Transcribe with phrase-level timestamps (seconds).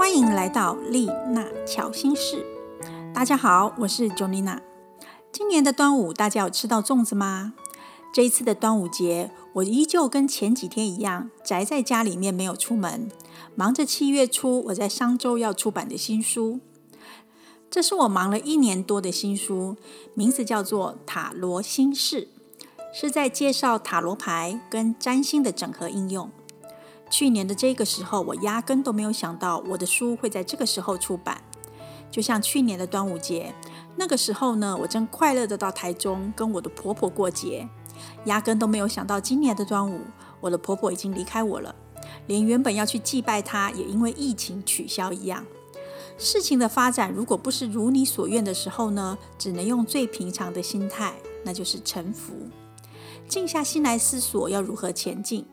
[0.00, 2.42] 欢迎来到丽娜巧心事。
[3.12, 4.60] 大家好，我是 Jonina。
[5.30, 7.52] 今年的端午，大家有吃到粽子吗？
[8.10, 13.10] 这一次的端午节，我依旧跟前几天一样，宅在家里面没有出门，
[13.54, 16.60] 忙着七月初我在商周要出版的新书。
[17.70, 19.76] 这是我忙了一年多的新书，
[20.14, 22.22] 名字叫做《塔罗心事》，
[22.98, 26.30] 是在介绍塔罗牌跟占星的整合应用。
[27.10, 31.42] 去年的这个时候，我压根都没有想到我的书会在这个时候出版。
[32.10, 33.54] 就像去年的端午节，
[33.96, 37.68] 那个时候呢，我正快乐的到台中跟我的婆婆过节，
[38.24, 40.00] 压根都没有想到今年的端午，
[40.40, 41.74] 我的婆婆已经离开我了，
[42.26, 45.44] 连原本要去祭拜她，也因为疫情取消一样。
[46.18, 52.32] 事情的发展如果不是如你所愿的时候呢，只能用最平常的心态，那就是臣服，
[53.28, 55.46] 静下心来思索要如何前进。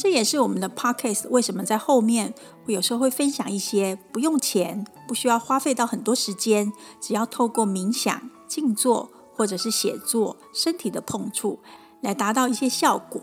[0.00, 2.32] 这也是我们的 podcast 为什么在后面
[2.64, 11.58] 会有时候会分享一些不用钱、不需要花费到很多时间，只要透过冥想、静坐或者是写作、身体的碰触
[12.00, 13.20] 来达到一些效果。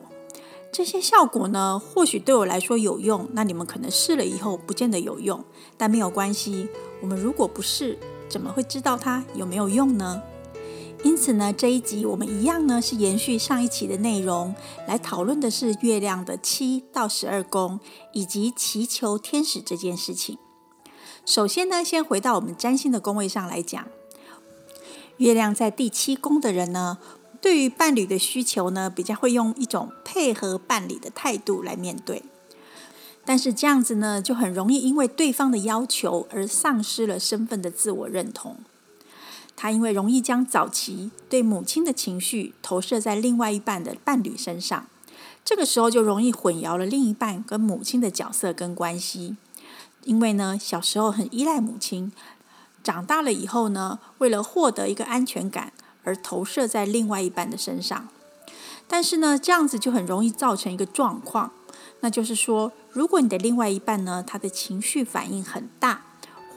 [0.72, 5.44] 这些效果呢，或许对我来说有用，那你们可能试了以后不见得有用，
[5.78, 6.70] 但没有关系。
[7.02, 7.98] 我们如果不试，
[8.30, 10.22] 怎么会知道它有没有用呢？
[11.04, 14.54] 因此呢，这一集我们一样呢是延续上一期的内容，
[14.88, 17.80] 来讨论的是月亮的七到十二宫
[18.14, 20.38] 以及祈求天使这件事情。
[21.26, 23.88] 首先呢，先回到我们占星的宫位上来讲，
[25.18, 26.98] 月亮在第七宫的人呢，
[27.42, 32.24] 对于伴侣的需求呢，比较会用一种配合伴侣的态度来面对，
[33.24, 38.58] 但是这样子呢，就很容易因为对方的要求而丧失了身份的自我认同。
[39.60, 44.86] 他因为容易将早期对母亲的情绪投射在另外一半的伴侣身上，
[45.44, 49.36] 这个时候就容易混淆了另一半跟母亲的角色跟关系。
[50.04, 52.12] 因为呢，小时候很依赖母亲，
[52.84, 58.08] 长大了以后呢，为了获得一个安全感而投射在另外一半的身上。
[58.88, 61.52] 但是呢，这样子就很容易造成一个状况，
[62.02, 66.04] 那就是说，如果你的另外一半呢，他的情绪反应很大。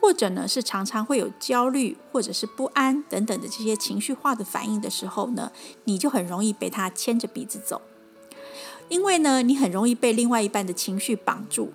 [0.00, 5.52] 或者呢，是常常会有焦虑或者是不安等等的这些情绪化的反应的时候呢，
[5.84, 7.82] 你就很容易被他牵着鼻子走。
[8.88, 11.72] 因为呢，你很容易被另外一半的情绪绑住。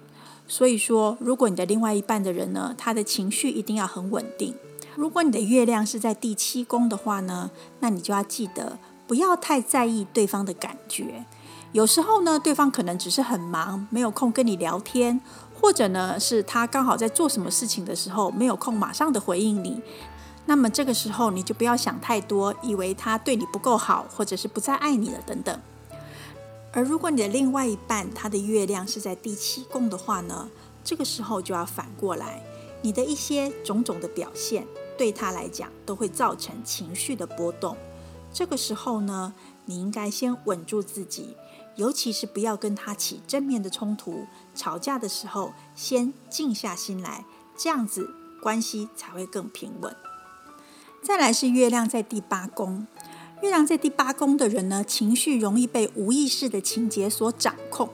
[0.47, 4.53] 所以说，如果你的另外一半的人呢，他的情绪一定要很稳定。
[4.95, 7.49] 如果你的月亮是在第七宫的话呢，
[7.79, 11.25] 那你就要记得不要太在意对方的感觉。
[11.71, 15.19] 有时候呢，对方可能只是很忙，没有空跟你聊天。
[15.59, 19.81] 或者呢，是他刚好在做什么事情的时候没有空马上的回应你，
[20.45, 25.59] 那么这个时候你就不要想太多，以为他对你不够好，或者是不再爱你了等等。
[26.71, 30.49] 而如果你的另外一半他的月亮是在第七宫的话呢，
[30.83, 32.43] 这个时候就要反过来，
[32.81, 34.67] 你的一些种种的表现
[34.97, 37.75] 对他来讲都会造成情绪的波动。
[38.33, 39.33] 这个时候呢，
[39.65, 41.35] 你应该先稳住自己。
[41.75, 47.25] 尤其是不要跟他起正面的冲突，吵架的时候先静下心来，
[47.57, 49.95] 这样子关系才会更平稳。
[51.01, 52.87] 再来是月亮在第八宫，
[53.41, 57.89] 月亮在第八宫的人呢，情绪容易被无意识的情节所掌控。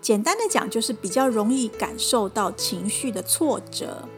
[0.00, 4.08] 简单的讲，就是比较容易感受到情绪的挫折。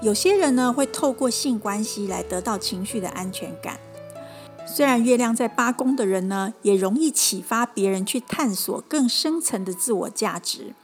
[0.00, 3.80] 有些人呢，会透过性关系来得到情绪的安全感。
[4.70, 10.74] 虽然月亮在八宫的人呢，也容易启发别人去探索更深层的自我价值，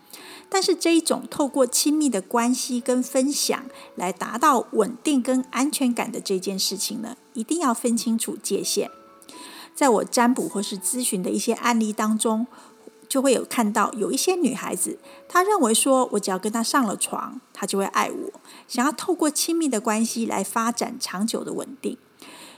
[0.49, 8.91] 但是这一种透过亲密的关系跟分享来达到稳定跟安全感的这件事情呢，一定要分清楚界限。
[9.75, 12.47] 在我占卜或是咨询的一些案例当中，
[13.09, 21.97] 就会有看到有一些女孩子，她认为说我只要跟她上了床，她就会爱我，想要透过亲密的关系来发展长久的稳定。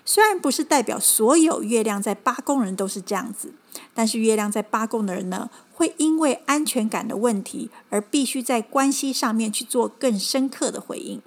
[0.09, 3.53] 虽然不是代表所有月亮在八宫人都是这样子，
[3.93, 11.21] 但是月亮在八宫的人呢，会因为安全感的问题而必须在关系上面去做更深刻的回应。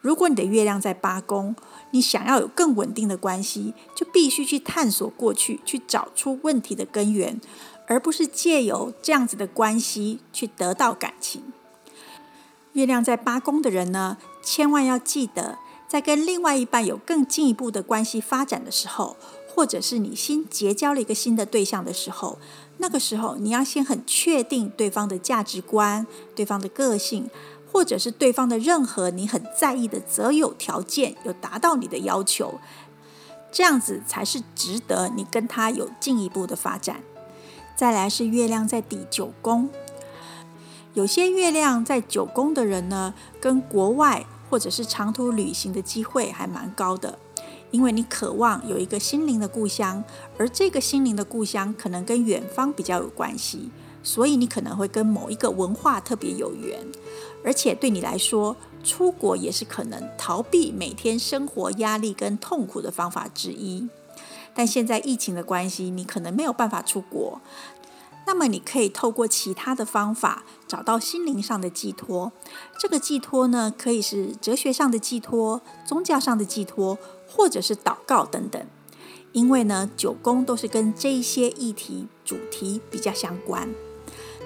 [0.00, 1.56] 如果你的月亮在八宫，
[1.90, 7.40] 你想要有更稳定的关系，就必须去探索过去，去找出问题的根源，
[7.88, 11.42] 而不是借由这样子的关系去得到感情。
[12.74, 15.58] 月亮在八宫的人呢，千万要记得。
[15.88, 19.16] 在跟另外一半有更进一步的关系发展的时候，
[19.54, 22.38] 或者是你新结交了一个新的对象的时候，
[22.78, 27.30] 那个时候你要先很确定对方的价值观、对方的个性，
[27.72, 32.58] 或者是对方的任何你很在意的择友条件有达到你的要求，
[33.52, 37.02] 这样子才是值得你跟他有进一步的发展。
[37.76, 39.70] 再来是月亮在第九宫。
[40.94, 47.18] 有些月亮在九宫的人呢，跟国外或者是长途旅行的机会还蛮高的，
[47.70, 50.02] 因为你渴望有一个心灵的故乡，
[50.38, 53.70] 而这个心灵的故乡可能跟远方比较有关系，
[54.02, 56.86] 所以你可能会跟某一个文化特别有缘，
[57.44, 63.88] 而且对你来说，出国也是可能逃避每天生活压力跟痛苦的方法之一。
[64.54, 67.42] 但现在疫情的关系，你可能没有办法出国。
[68.26, 72.32] 那么你可以透过其他的方法找到心灵上的寄托。
[72.78, 78.66] 这个寄托呢，可以是哲学上的寄托、宗教上的寄托，或者是祷告等等。
[79.32, 83.68] 因为呢，九宫都是跟这些议题主题比较相关。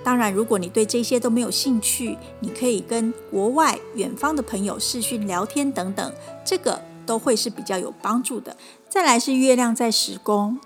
[0.02, 6.12] 当然，如果你对这些都没有兴趣，你可以跟国外远方的朋友视讯聊天等等，
[6.44, 8.56] 这个都会是比较有帮助的。
[8.88, 10.58] 再来是月亮在十宫。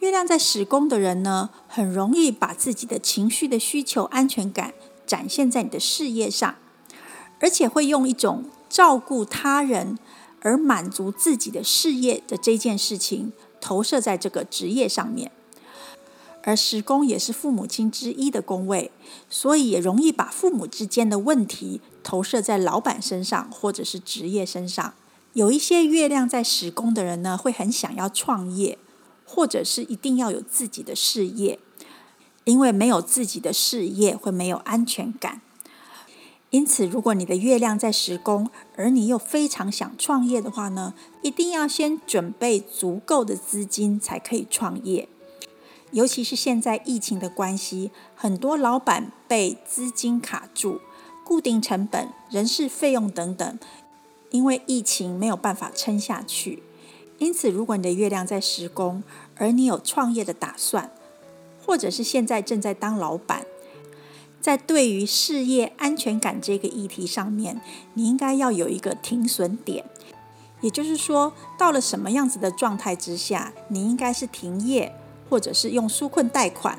[0.00, 4.74] 月亮在十宫的人呢，很容易把自己的情绪的需求、安全感
[5.06, 6.56] 展现在你的事业上，
[7.40, 9.98] 而且会用一种照顾他人
[10.42, 15.32] 而满足自己的事业的这件事情投射在这个职业上面。
[16.42, 18.92] 而十宫也是父母亲之一的宫位，
[19.28, 24.94] 所以也容易把父母之间的问题投射在老板身上或者是职业身上。
[25.32, 28.78] 有一些月亮在十宫的人呢，会很想要创业。
[29.26, 31.58] 或者是一定要有自己的事业，
[32.44, 35.42] 因为没有自己的事业会没有安全感。
[36.50, 45.08] 因此，如果你的月亮在十宫，而你又非常想创业的话呢，一定要先准备足够的资金才可以创业。
[45.90, 50.80] 尤其是现在疫情的关系，很多老板被资金卡住，
[51.24, 53.58] 固定成本、人事费用等等，
[54.30, 56.62] 因为疫情没有办法撑下去。
[57.18, 59.02] 因此，如果你的月亮在十宫，
[59.36, 60.90] 而你有创业的打算，
[61.64, 63.46] 或者是现在正在当老板，
[64.40, 67.60] 在对于事业安全感这个议题上面，
[67.94, 69.84] 你应该要有一个停损点。
[70.60, 74.94] 也就是说，到了什么样子的状态之下，你应该是停业，
[75.28, 76.78] 或者是用纾困贷款，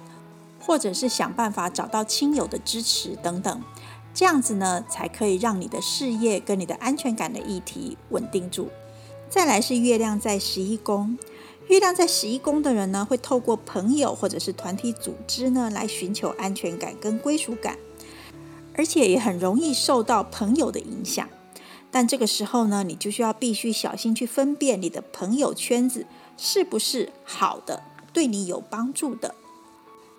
[0.60, 3.62] 或者是想办法找到亲友的支持等等，
[4.14, 8.70] 这样子呢，才可以让你的事业跟你的安全感的议题稳定住。
[9.30, 11.18] 再来是月亮在十一宫，
[11.68, 17.78] 月亮在十一宫的人呢，会透过朋友或者是团体组织呢，来寻求安全感跟归属感，
[18.74, 21.28] 而且也很容易受到朋友的影响。
[21.92, 26.06] 但这个时候呢，你就需要必须小心去分辨你的朋友圈子
[26.38, 27.84] 是不是好的，
[28.14, 29.36] 对你有帮助的。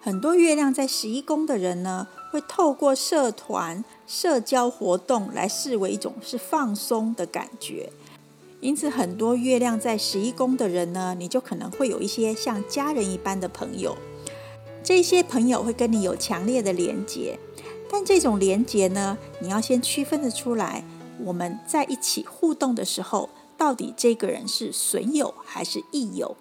[0.01, 7.91] 很多月亮在十一宫的人呢，会透过社团、社交活动来视为一种是放松的感觉。
[8.61, 13.97] 因此，很多月亮在十一宫的人呢，你就可能会有一些像家人一般的朋友。
[14.83, 17.39] 这些朋友会跟你有强烈的连结，
[17.89, 20.85] 但这种连结呢，你要先区分的出来。
[21.25, 26.37] 我们在一起互动的时候，到底这个人是损友还是益友？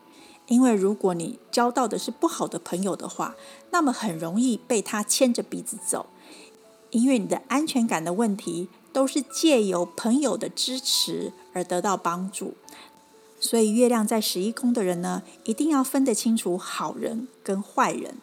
[0.48, 3.36] 因为如果你交到的是不好的朋友的话，
[3.70, 6.08] 那么很容易被他牵着鼻子走，
[6.90, 8.70] 因为你的安全感的问题。
[8.98, 12.56] 都是借由朋友的支持而得到帮助，
[13.40, 18.16] 所以月亮在十一宫的人呢，一定要分得清楚好人跟坏人。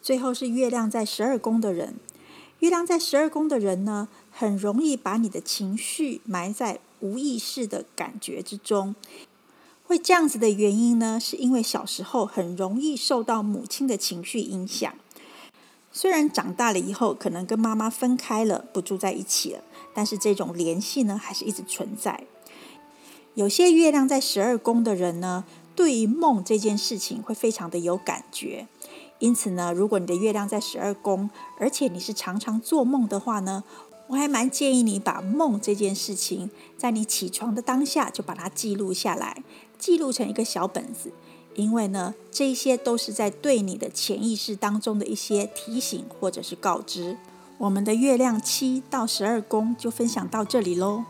[0.00, 1.96] 最后是月亮在十二宫的人，
[2.60, 8.94] 月亮在十二宫的人呢，很容易把你的情绪埋在无意识的感觉之中。
[9.82, 14.94] 会这样子的原因呢，是因为小时候很容易受到母亲的情绪影响。
[15.92, 19.62] 虽然长大了以后可能跟妈妈分开了，不住在一起了，
[19.94, 22.24] 但是这种联系呢还是一直存在。
[23.34, 25.44] 有些月亮在十二宫的人呢，
[25.76, 28.66] 对于梦这件事情会非常的有感觉。
[29.18, 33.62] 因此呢，如果你的月亮在十二宫，而且你是常常做梦的话呢，
[34.08, 39.44] 我还蛮建议你把梦这件事情，在你起床的当下就把它记录下来，
[39.78, 41.12] 记录成一个小本子。
[41.54, 47.16] 因为呢，这些都是在对你的潜意识当中的一些提醒或者是告知。
[47.58, 51.04] 我们的月亮七到十二宫就分享到这里喽。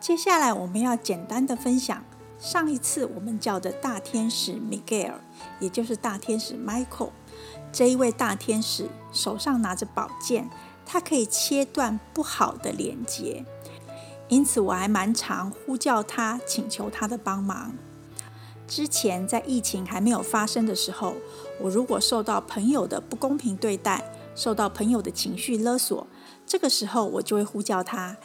[0.00, 2.04] 接下来我们要简单的分享
[2.38, 5.14] 上一次我们叫的大天使 Miguel，
[5.60, 7.10] 也就是大天使 Michael。
[7.72, 10.48] 这一位大天使手上拿着宝剑，
[10.84, 13.44] 他可以切断不好的连接，
[14.28, 17.74] 因此我还蛮常呼叫他，请求他的帮忙。
[18.74, 21.14] 之前在疫情还没有发生的时候，
[21.60, 26.04] 我如果受到朋友的不公平对待，受到朋友的情绪勒索，
[26.44, 28.16] 这个时候我就会呼叫他，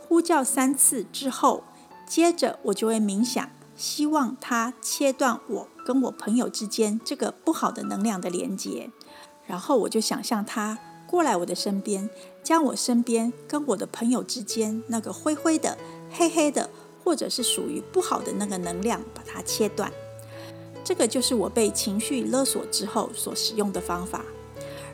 [0.00, 1.64] 呼叫三次之后，
[2.06, 8.90] 接着我就会冥想，希望他切断我跟我朋友之间这个不好的能量的连接，
[9.46, 10.78] 然后我就想象他。
[11.06, 12.08] 过来我的身边，
[12.42, 15.76] 将我身边跟我的朋友之间那个灰灰的、
[16.10, 16.70] 黑黑的，
[17.04, 19.92] 或者是属于不好的那个能量，把它切断。
[20.82, 24.22] 这个就是我被情绪勒索之后所使用的方法。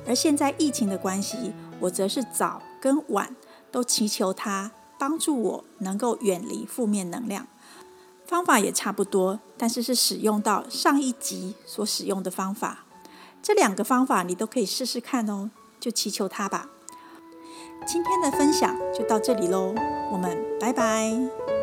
[0.06, 3.34] 而现在疫情的关系，我则是早跟晚
[3.70, 7.46] 都祈求他帮助我能够远离负面能量。
[8.26, 12.84] 方法也差不多，但是是使用到上一集所使用的方法。
[13.42, 15.50] 这两个方法你都可以试试看哦，
[15.80, 16.68] 就祈求他吧。
[17.86, 19.74] 今天的分享就到这里喽，
[20.12, 21.59] 我们拜拜。